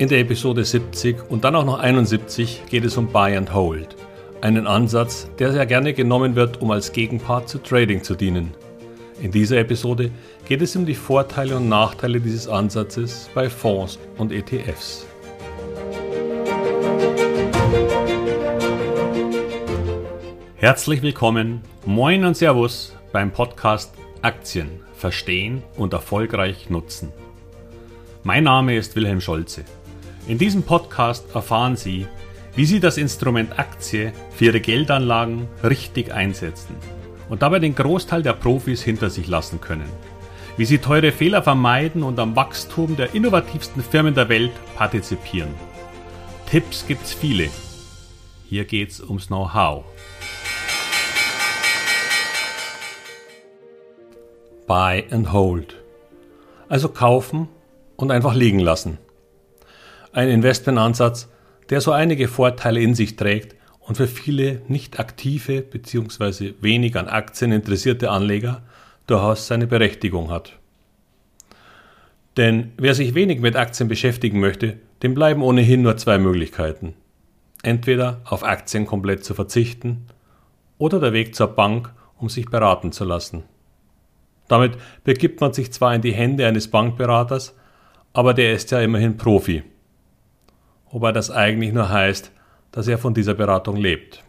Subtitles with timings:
[0.00, 3.96] In der Episode 70 und dann auch noch 71 geht es um Buy and Hold.
[4.40, 8.54] Einen Ansatz, der sehr gerne genommen wird, um als Gegenpart zu Trading zu dienen.
[9.20, 10.12] In dieser Episode
[10.46, 15.04] geht es um die Vorteile und Nachteile dieses Ansatzes bei Fonds und ETFs.
[20.58, 27.12] Herzlich willkommen, moin und Servus beim Podcast Aktien verstehen und erfolgreich nutzen.
[28.22, 29.64] Mein Name ist Wilhelm Scholze.
[30.28, 32.06] In diesem Podcast erfahren Sie,
[32.54, 36.76] wie Sie das Instrument Aktie für Ihre Geldanlagen richtig einsetzen
[37.30, 39.88] und dabei den Großteil der Profis hinter sich lassen können.
[40.58, 45.54] Wie Sie teure Fehler vermeiden und am Wachstum der innovativsten Firmen der Welt partizipieren.
[46.50, 47.48] Tipps gibt's viele.
[48.50, 49.84] Hier geht's ums Know-how.
[54.66, 55.76] Buy and Hold.
[56.68, 57.48] Also kaufen
[57.96, 58.98] und einfach liegen lassen.
[60.12, 61.28] Ein Investmentansatz,
[61.70, 66.54] der so einige Vorteile in sich trägt und für viele nicht aktive bzw.
[66.60, 68.62] wenig an Aktien interessierte Anleger
[69.06, 70.58] durchaus seine Berechtigung hat.
[72.36, 76.94] Denn wer sich wenig mit Aktien beschäftigen möchte, dem bleiben ohnehin nur zwei Möglichkeiten.
[77.62, 80.06] Entweder auf Aktien komplett zu verzichten
[80.78, 83.42] oder der Weg zur Bank, um sich beraten zu lassen.
[84.46, 87.54] Damit begibt man sich zwar in die Hände eines Bankberaters,
[88.12, 89.64] aber der ist ja immerhin Profi
[90.90, 92.30] wobei das eigentlich nur heißt,
[92.72, 94.22] dass er von dieser Beratung lebt.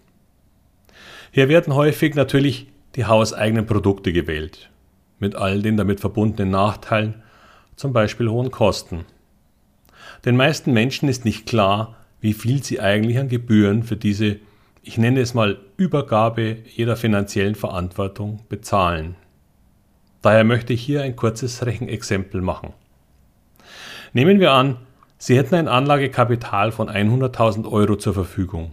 [1.31, 4.69] Hier werden häufig natürlich die hauseigenen Produkte gewählt,
[5.19, 7.21] mit all den damit verbundenen Nachteilen,
[7.75, 9.05] zum Beispiel hohen Kosten.
[10.25, 14.38] Den meisten Menschen ist nicht klar, wie viel sie eigentlich an Gebühren für diese,
[14.83, 19.16] ich nenne es mal, Übergabe jeder finanziellen Verantwortung bezahlen.
[20.21, 22.73] Daher möchte ich hier ein kurzes Rechenexempel machen.
[24.11, 24.77] Nehmen wir an,
[25.22, 28.72] Sie hätten ein Anlagekapital von 100.000 Euro zur Verfügung.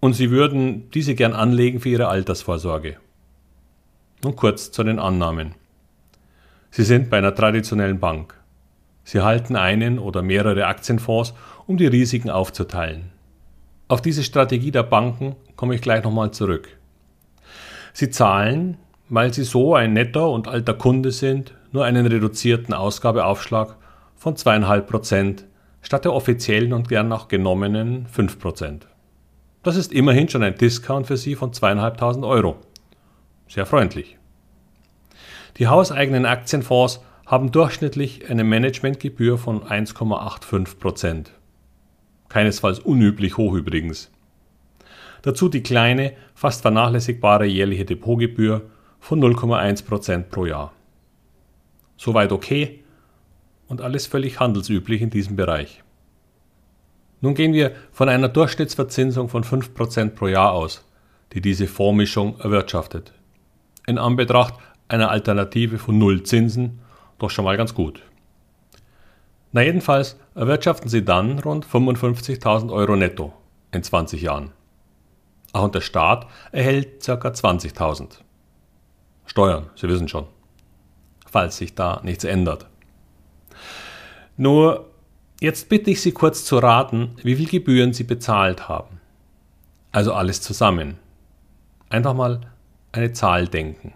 [0.00, 2.96] Und Sie würden diese gern anlegen für Ihre Altersvorsorge.
[4.22, 5.54] Nun kurz zu den Annahmen.
[6.70, 8.34] Sie sind bei einer traditionellen Bank.
[9.04, 11.34] Sie halten einen oder mehrere Aktienfonds,
[11.66, 13.12] um die Risiken aufzuteilen.
[13.86, 16.68] Auf diese Strategie der Banken komme ich gleich nochmal zurück.
[17.92, 18.78] Sie zahlen,
[19.10, 23.76] weil sie so ein netter und alter Kunde sind, nur einen reduzierten Ausgabeaufschlag
[24.24, 25.44] von 2,5%
[25.82, 28.86] statt der offiziellen und gern auch genommenen 5%
[29.62, 32.56] Das ist immerhin schon ein Discount für Sie von 2.500 Euro.
[33.48, 34.16] Sehr freundlich.
[35.58, 41.26] Die hauseigenen Aktienfonds haben durchschnittlich eine Managementgebühr von 1,85%
[42.30, 44.10] Keinesfalls unüblich hoch übrigens.
[45.20, 48.62] Dazu die kleine, fast vernachlässigbare jährliche Depotgebühr
[49.00, 50.72] von 0,1% pro Jahr.
[51.98, 52.83] Soweit okay,
[53.68, 55.82] und alles völlig handelsüblich in diesem Bereich.
[57.20, 60.84] Nun gehen wir von einer Durchschnittsverzinsung von 5% pro Jahr aus,
[61.32, 63.12] die diese Fondsmischung erwirtschaftet.
[63.86, 64.54] In Anbetracht
[64.88, 66.80] einer Alternative von Null Zinsen
[67.18, 68.02] doch schon mal ganz gut.
[69.52, 73.32] Na jedenfalls erwirtschaften sie dann rund 55.000 Euro netto
[73.72, 74.52] in 20 Jahren.
[75.52, 77.12] Auch und der Staat erhält ca.
[77.12, 78.18] 20.000.
[79.26, 80.26] Steuern, Sie wissen schon.
[81.30, 82.66] Falls sich da nichts ändert.
[84.36, 84.90] Nur
[85.40, 89.00] jetzt bitte ich Sie kurz zu raten, wie viel Gebühren Sie bezahlt haben.
[89.92, 90.98] Also alles zusammen.
[91.88, 92.40] Einfach mal
[92.90, 93.92] eine Zahl denken.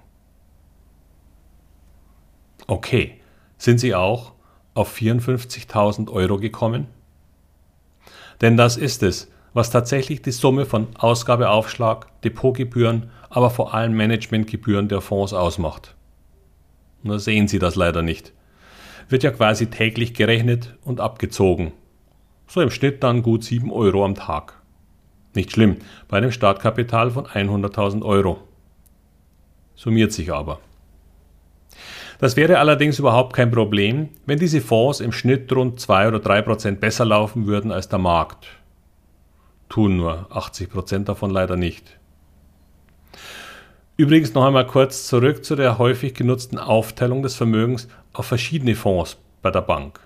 [2.67, 3.21] Okay,
[3.57, 4.33] sind Sie auch
[4.75, 6.87] auf 54.000 Euro gekommen?
[8.41, 14.87] Denn das ist es, was tatsächlich die Summe von Ausgabeaufschlag, Depotgebühren, aber vor allem Managementgebühren
[14.87, 15.97] der Fonds ausmacht.
[17.03, 18.33] Nur sehen Sie das leider nicht
[19.09, 21.73] wird ja quasi täglich gerechnet und abgezogen.
[22.47, 24.55] So im Schnitt dann gut 7 Euro am Tag.
[25.35, 25.77] Nicht schlimm,
[26.09, 28.39] bei einem Startkapital von 100.000 Euro.
[29.75, 30.59] Summiert sich aber.
[32.19, 36.43] Das wäre allerdings überhaupt kein Problem, wenn diese Fonds im Schnitt rund 2 oder 3
[36.43, 38.49] Prozent besser laufen würden als der Markt.
[39.69, 41.98] Tun nur 80 Prozent davon leider nicht.
[44.01, 49.19] Übrigens noch einmal kurz zurück zu der häufig genutzten Aufteilung des Vermögens auf verschiedene Fonds
[49.43, 49.99] bei der Bank.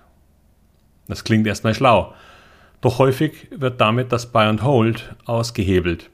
[1.07, 2.11] Das klingt erstmal schlau,
[2.81, 6.09] doch häufig wird damit das Buy and Hold ausgehebelt,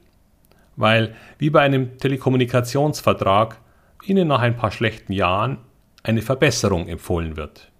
[0.76, 3.56] weil wie bei einem Telekommunikationsvertrag
[4.04, 5.56] Ihnen nach ein paar schlechten Jahren
[6.02, 7.72] eine Verbesserung empfohlen wird,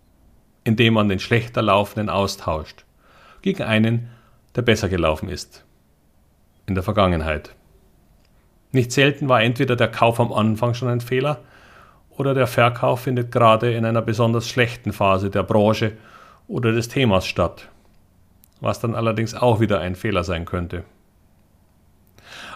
[0.64, 2.86] indem man den schlechter laufenden austauscht
[3.42, 4.08] gegen einen,
[4.56, 5.62] der besser gelaufen ist
[6.64, 7.54] in der Vergangenheit.
[8.72, 11.40] Nicht selten war entweder der Kauf am Anfang schon ein Fehler
[12.10, 15.92] oder der Verkauf findet gerade in einer besonders schlechten Phase der Branche
[16.48, 17.68] oder des Themas statt.
[18.60, 20.84] was dann allerdings auch wieder ein Fehler sein könnte.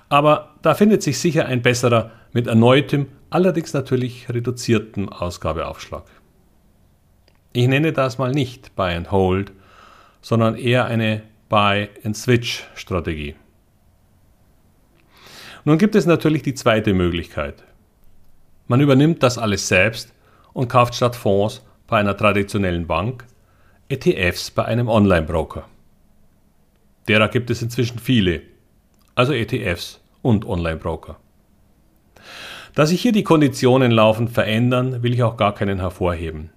[0.08, 6.04] Aber da findet sich sicher ein besserer mit erneutem, allerdings natürlich reduziertem Ausgabeaufschlag.
[7.52, 9.52] Ich nenne das mal nicht Buy and Hold,
[10.20, 13.34] sondern eher eine Buy and Switch Strategie.
[15.64, 17.64] Nun gibt es natürlich die zweite Möglichkeit.
[18.68, 20.12] Man übernimmt das alles selbst
[20.52, 23.26] und kauft statt Fonds bei einer traditionellen Bank
[23.88, 25.68] ETFs bei einem Online-Broker.
[27.08, 28.42] Derer gibt es inzwischen viele,
[29.14, 31.18] also ETFs und Online-Broker.
[32.74, 36.50] Da sich hier die Konditionen laufend verändern, will ich auch gar keinen hervorheben.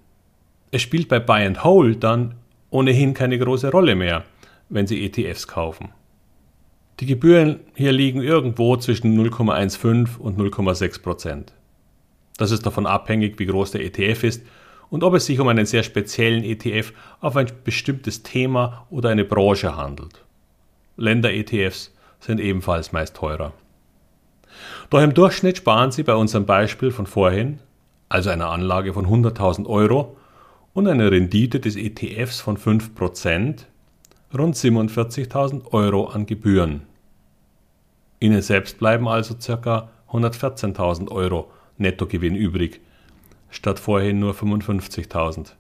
[0.72, 2.36] Es spielt bei Buy and Hold dann
[2.70, 4.24] ohnehin keine große Rolle mehr,
[4.70, 5.90] wenn Sie ETFs kaufen.
[7.00, 11.54] Die Gebühren hier liegen irgendwo zwischen 0,15 und 0,6 Prozent.
[12.38, 14.44] Das ist davon abhängig, wie groß der ETF ist
[14.90, 19.26] und ob es sich um einen sehr speziellen ETF auf ein bestimmtes Thema oder eine
[19.26, 20.24] Branche handelt.
[20.98, 23.54] Länder-ETFs sind ebenfalls meist teurer.
[24.90, 27.60] Doch im Durchschnitt sparen Sie bei unserem Beispiel von vorhin,
[28.10, 30.18] also einer Anlage von 100.000 Euro
[30.74, 33.66] und einer Rendite des ETFs von 5%,
[34.34, 36.82] rund 47.000 Euro an Gebühren.
[38.20, 39.90] Ihnen selbst bleiben also ca.
[40.10, 42.82] 114.000 Euro Nettogewinn übrig,
[43.50, 45.52] statt vorhin nur 55.000.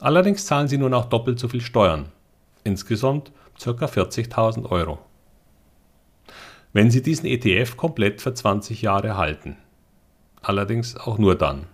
[0.00, 2.06] Allerdings zahlen Sie nun auch doppelt so viel Steuern,
[2.64, 3.70] insgesamt ca.
[3.70, 4.98] 40.000 Euro.
[6.72, 9.56] Wenn Sie diesen ETF komplett für 20 Jahre halten.
[10.42, 11.66] Allerdings auch nur dann.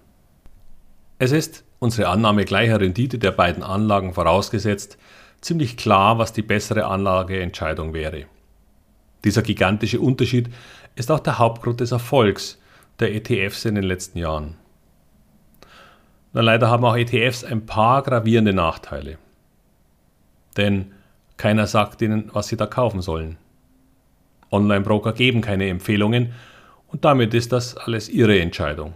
[1.18, 4.96] Es ist, unsere Annahme gleicher Rendite der beiden Anlagen vorausgesetzt,
[5.42, 8.24] ziemlich klar, was die bessere Anlageentscheidung wäre.
[9.24, 10.48] Dieser gigantische Unterschied
[10.94, 12.58] ist auch der Hauptgrund des Erfolgs
[12.98, 14.56] der ETFs in den letzten Jahren.
[16.32, 19.18] Na, leider haben auch ETFs ein paar gravierende Nachteile.
[20.56, 20.92] Denn
[21.36, 23.36] keiner sagt ihnen, was sie da kaufen sollen.
[24.50, 26.32] Online-Broker geben keine Empfehlungen
[26.88, 28.94] und damit ist das alles ihre Entscheidung.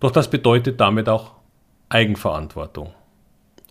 [0.00, 1.32] Doch das bedeutet damit auch
[1.88, 2.92] Eigenverantwortung.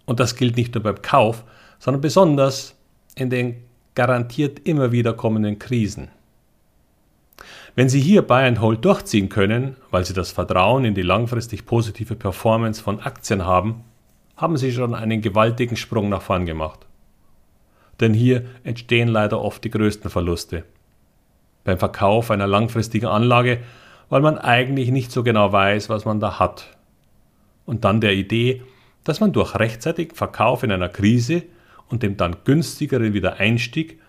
[0.05, 1.43] Und das gilt nicht nur beim Kauf,
[1.79, 2.75] sondern besonders
[3.15, 3.63] in den
[3.95, 6.09] garantiert immer wieder kommenden Krisen.
[7.75, 11.65] Wenn Sie hier Buy and Hold durchziehen können, weil Sie das Vertrauen in die langfristig
[11.65, 13.83] positive Performance von Aktien haben,
[14.37, 16.85] haben Sie schon einen gewaltigen Sprung nach vorn gemacht.
[17.99, 20.65] Denn hier entstehen leider oft die größten Verluste.
[21.63, 23.59] Beim Verkauf einer langfristigen Anlage,
[24.09, 26.77] weil man eigentlich nicht so genau weiß, was man da hat.
[27.65, 28.61] Und dann der Idee,
[29.03, 31.43] dass man durch rechtzeitigen Verkauf in einer Krise
[31.89, 33.99] und dem dann günstigeren Wiedereinstieg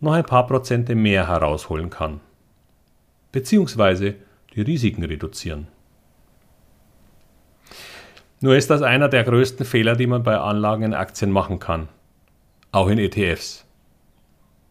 [0.00, 2.20] noch ein paar Prozente mehr herausholen kann.
[3.32, 4.16] Beziehungsweise
[4.54, 5.68] die Risiken reduzieren.
[8.40, 11.88] Nur ist das einer der größten Fehler, die man bei Anlagen in Aktien machen kann.
[12.72, 13.66] Auch in ETFs.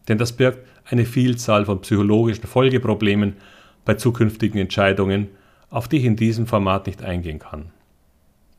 [0.08, 3.36] Denn das birgt eine Vielzahl von psychologischen Folgeproblemen
[3.84, 5.28] bei zukünftigen Entscheidungen,
[5.70, 7.70] auf die ich in diesem Format nicht eingehen kann.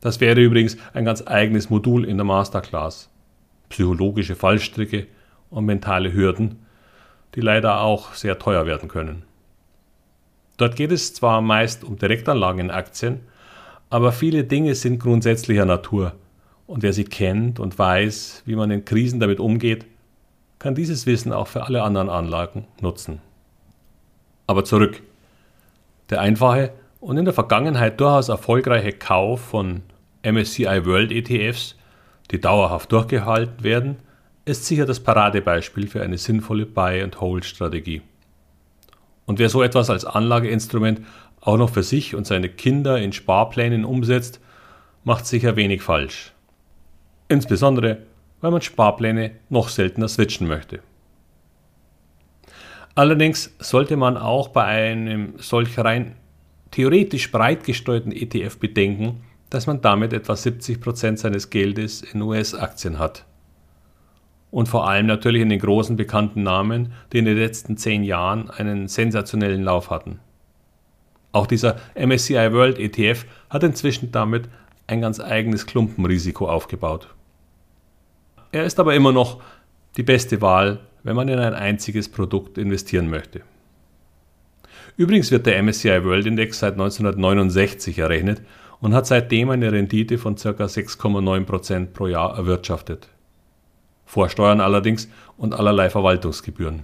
[0.02, 3.08] Das wäre übrigens ein ganz eigenes Modul in der Masterclass.
[3.70, 5.06] Psychologische Fallstricke
[5.48, 6.66] und mentale Hürden,
[7.34, 9.22] die leider auch sehr teuer werden können.
[10.58, 13.20] Dort geht es zwar meist um Direktanlagen in Aktien,
[13.90, 16.14] aber viele Dinge sind grundsätzlicher Natur
[16.66, 19.86] und wer sie kennt und weiß, wie man in Krisen damit umgeht,
[20.58, 23.20] kann dieses Wissen auch für alle anderen Anlagen nutzen.
[24.48, 25.00] Aber zurück.
[26.10, 29.82] Der einfache und in der Vergangenheit durchaus erfolgreiche Kauf von
[30.22, 31.76] MSCI World ETFs,
[32.30, 33.96] die dauerhaft durchgehalten werden,
[34.44, 38.02] ist sicher das Paradebeispiel für eine sinnvolle Buy-and-Hold-Strategie.
[39.26, 41.02] Und wer so etwas als Anlageinstrument
[41.40, 44.40] auch noch für sich und seine Kinder in Sparplänen umsetzt,
[45.04, 46.32] macht sicher wenig falsch.
[47.28, 47.98] Insbesondere,
[48.40, 50.80] weil man Sparpläne noch seltener switchen möchte.
[52.94, 56.16] Allerdings sollte man auch bei einem solch rein
[56.70, 62.98] theoretisch breit gesteuerten ETF bedenken, dass man damit etwa 70 Prozent seines Geldes in US-Aktien
[62.98, 63.26] hat.
[64.50, 68.48] Und vor allem natürlich in den großen bekannten Namen, die in den letzten zehn Jahren
[68.48, 70.20] einen sensationellen Lauf hatten.
[71.32, 74.48] Auch dieser MSCI World ETF hat inzwischen damit
[74.86, 77.08] ein ganz eigenes Klumpenrisiko aufgebaut.
[78.52, 79.42] Er ist aber immer noch
[79.98, 83.42] die beste Wahl, wenn man in ein einziges Produkt investieren möchte.
[84.96, 88.40] Übrigens wird der MSCI World Index seit 1969 errechnet
[88.82, 90.50] und hat seitdem eine Rendite von ca.
[90.50, 93.08] 6,9% pro Jahr erwirtschaftet.
[94.04, 95.08] Vor Steuern allerdings
[95.38, 96.82] und allerlei Verwaltungsgebühren.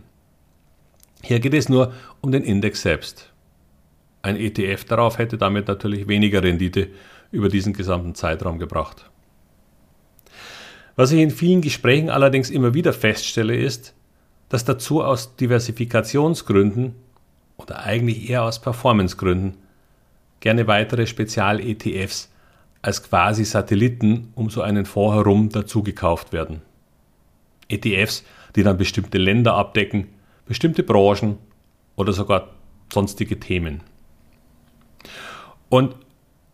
[1.23, 3.33] Hier geht es nur um den Index selbst.
[4.23, 6.89] Ein ETF darauf hätte damit natürlich weniger Rendite
[7.33, 9.11] über diesen gesamten Zeitraum gebracht.
[10.95, 13.95] Was ich in vielen Gesprächen allerdings immer wieder feststelle, ist,
[14.49, 16.95] dass dazu aus Diversifikationsgründen
[17.57, 19.57] oder eigentlich eher aus Performancegründen
[20.41, 22.33] gerne weitere Spezial-ETFs
[22.83, 26.63] als quasi Satelliten um so einen Fonds herum dazu gekauft werden.
[27.69, 28.25] ETFs,
[28.57, 30.09] die dann bestimmte Länder abdecken,
[30.47, 31.39] bestimmte Branchen
[31.97, 32.55] oder sogar
[32.93, 33.83] sonstige Themen.
[35.69, 35.95] Und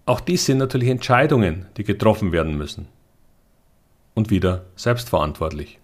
[0.06, 2.88] auch dies sind natürlich Entscheidungen, die getroffen werden müssen.
[4.14, 5.78] Und wieder selbstverantwortlich.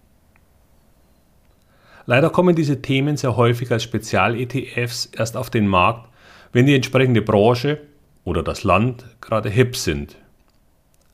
[2.05, 6.09] Leider kommen diese Themen sehr häufig als Spezial-ETFs erst auf den Markt,
[6.51, 7.79] wenn die entsprechende Branche
[8.23, 10.17] oder das Land gerade hip sind.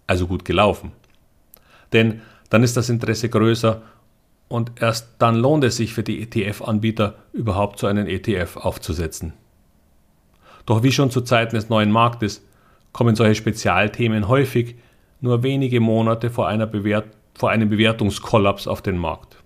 [0.07, 0.91] Also gut gelaufen.
[1.93, 3.81] Denn dann ist das Interesse größer
[4.47, 9.33] und erst dann lohnt es sich für die ETF-Anbieter überhaupt so einen ETF aufzusetzen.
[10.65, 12.45] Doch wie schon zu Zeiten des neuen Marktes
[12.93, 14.75] kommen solche Spezialthemen häufig
[15.21, 19.37] nur wenige Monate vor, Bewert vor einem Bewertungskollaps auf den Markt.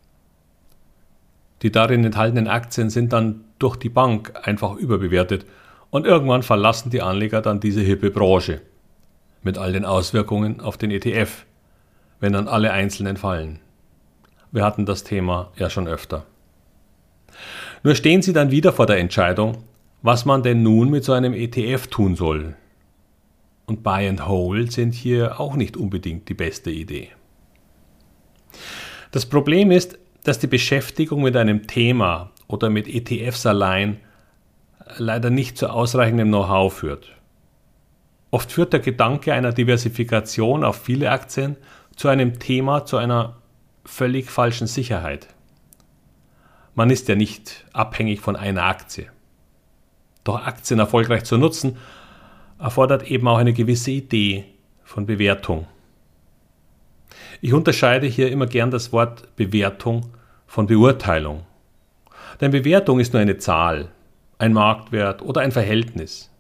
[1.62, 5.46] Die darin enthaltenen Aktien sind dann durch die Bank einfach überbewertet
[5.92, 8.62] und irgendwann verlassen die Anleger dann diese hippe Branche
[9.44, 11.46] mit all den Auswirkungen auf den ETF,
[12.20, 13.60] wenn dann alle einzelnen fallen.
[14.52, 16.26] Wir hatten das Thema ja schon öfter.
[17.84, 19.64] Nur stehen Sie dann wieder vor der Entscheidung,
[20.02, 22.56] was man denn nun mit so einem ETF tun soll.
[23.66, 27.10] Und Buy and Hold sind hier auch nicht unbedingt die beste Idee.
[29.12, 34.00] Das Problem ist, dass die Beschäftigung mit einem Thema oder mit ETFs allein
[34.98, 37.12] leider nicht zu ausreichendem Know-how führt.
[38.32, 41.58] Oft führt der Gedanke einer Diversifikation auf viele Aktien
[41.96, 43.38] zu einem Thema, zu einer
[43.86, 45.28] völlig falschen Sicherheit.
[46.74, 49.08] Man ist ja nicht abhängig von einer Aktie.
[50.24, 51.78] Doch Aktien erfolgreich zu nutzen,
[52.60, 54.46] erfordert eben auch eine gewisse Idee
[54.84, 55.68] von Bewertung.
[57.42, 60.12] Ich unterscheide hier immer gern das Wort Bewertung
[60.48, 61.44] von Beurteilung.
[62.40, 63.90] Denn Bewertung ist nur eine Zahl,
[64.42, 66.32] ein Marktwert oder ein Verhältnis.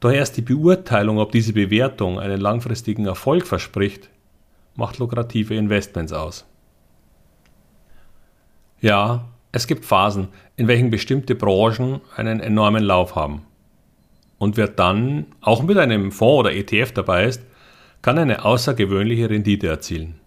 [0.00, 4.08] Doch erst die Beurteilung, ob diese Bewertung einen langfristigen Erfolg verspricht,
[4.76, 6.46] macht lukrative Investments aus.
[8.80, 13.42] Ja, es gibt Phasen, in welchen bestimmte Branchen einen enormen Lauf haben.
[14.38, 17.42] Und wer dann auch mit einem Fonds oder ETF dabei ist,
[18.00, 20.20] kann eine außergewöhnliche Rendite erzielen.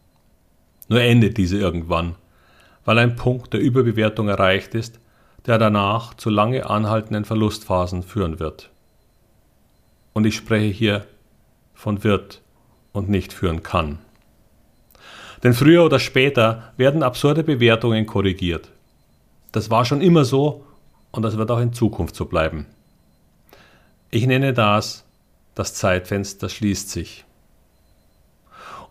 [0.89, 2.15] Nur endet diese irgendwann,
[2.83, 4.99] weil ein Punkt der Überbewertung erreicht ist,
[5.45, 8.69] der danach zu lange anhaltenden Verlustphasen führen wird.
[10.13, 11.05] Und ich spreche hier
[11.73, 12.41] von wird
[12.91, 13.99] und nicht führen kann.
[15.43, 18.69] Denn früher oder später werden absurde Bewertungen korrigiert.
[19.51, 20.65] Das war schon immer so
[21.11, 22.67] und das wird auch in Zukunft so bleiben.
[24.11, 25.05] Ich nenne das,
[25.55, 27.25] das Zeitfenster schließt sich.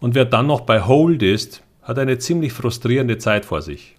[0.00, 3.97] Und wer dann noch bei Hold ist, hat eine ziemlich frustrierende Zeit vor sich,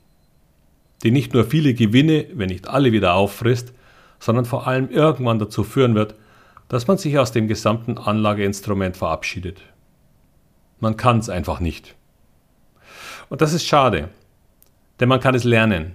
[1.04, 3.74] die nicht nur viele Gewinne, wenn nicht alle wieder auffrisst,
[4.20, 6.16] sondern vor allem irgendwann dazu führen wird,
[6.70, 9.62] dass man sich aus dem gesamten Anlageinstrument verabschiedet.
[10.80, 11.96] Man kann es einfach nicht.
[13.30, 14.10] Und das ist schade,
[15.00, 15.94] denn man kann es lernen.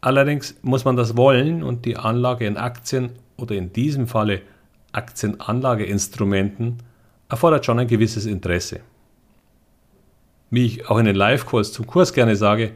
[0.00, 4.42] Allerdings muss man das wollen und die Anlage in Aktien oder in diesem Falle
[4.92, 6.82] Aktienanlageinstrumenten
[7.28, 8.80] erfordert schon ein gewisses Interesse.
[10.50, 12.72] Wie ich auch in den Live-Calls zum Kurs gerne sage,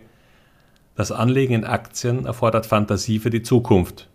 [0.95, 4.09] das Anlegen in Aktien erfordert Fantasie für die Zukunft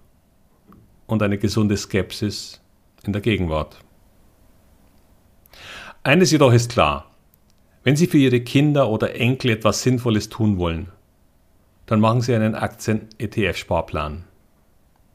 [1.07, 2.61] und eine gesunde Skepsis
[3.03, 3.79] in der Gegenwart.
[6.03, 7.09] Eines jedoch ist klar,
[7.83, 10.89] wenn Sie für Ihre Kinder oder Enkel etwas Sinnvolles tun wollen,
[11.85, 14.23] dann machen Sie einen Aktien-ETF-Sparplan.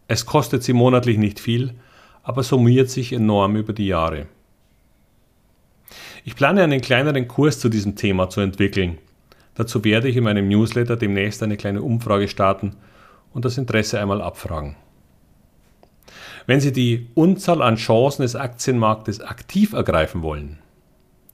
[0.08, 1.74] Es kostet Sie monatlich nicht viel,
[2.22, 4.26] aber summiert sich enorm über die Jahre.
[6.24, 8.98] Ich plane einen kleineren Kurs zu diesem Thema zu entwickeln.
[9.54, 12.76] Dazu werde ich in meinem Newsletter demnächst eine kleine Umfrage starten
[13.32, 14.76] und das Interesse einmal abfragen.
[16.46, 20.58] Wenn Sie die Unzahl an Chancen des Aktienmarktes aktiv ergreifen wollen,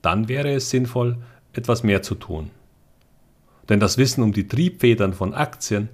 [0.02, 1.16] dann wäre es sinnvoll,
[1.52, 2.50] etwas mehr zu tun.
[3.68, 5.88] Denn das Wissen um die Triebfedern von Aktien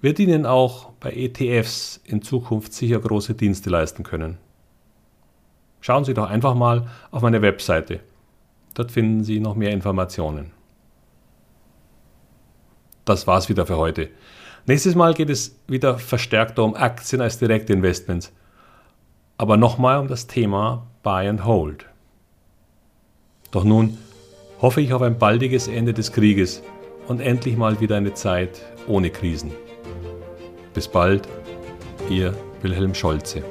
[0.00, 4.38] wird Ihnen auch bei ETFs in Zukunft sicher große Dienste leisten können.
[5.80, 8.00] Schauen Sie doch einfach mal auf meine Webseite.
[8.74, 10.52] Dort finden Sie noch mehr Informationen.
[13.10, 14.08] Das war's wieder für heute.
[14.66, 18.32] Nächstes Mal geht es wieder verstärkter um Aktien als Direktinvestments.
[19.36, 21.86] Aber nochmal um das Thema Buy and Hold.
[23.50, 23.98] Doch nun
[24.62, 26.62] hoffe ich auf ein baldiges Ende des Krieges
[27.08, 29.50] und endlich mal wieder eine Zeit ohne Krisen.
[30.72, 31.26] Bis bald,
[32.08, 33.42] Ihr Wilhelm Scholze.